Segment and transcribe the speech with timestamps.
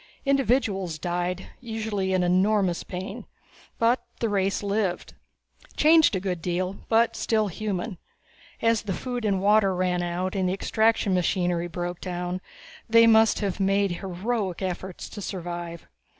[0.25, 3.27] Individuals died, usually in enormous pain,
[3.77, 5.13] but the race lived.
[5.77, 7.99] Changed a good deal, but still human.
[8.63, 12.41] As the water and food ran out and the extraction machinery broke down,
[12.89, 15.87] they must have made heroic efforts to survive.